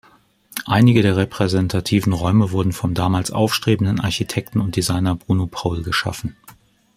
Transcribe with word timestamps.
Einige 0.65 1.03
der 1.03 1.15
repräsentativen 1.15 2.11
Räume 2.13 2.49
wurden 2.49 2.71
vom 2.71 2.95
damals 2.95 3.29
aufstrebenden 3.29 3.99
Architekten 3.99 4.59
und 4.59 4.75
Designer 4.75 5.13
Bruno 5.13 5.45
Paul 5.45 5.83
geschaffen. 5.83 6.35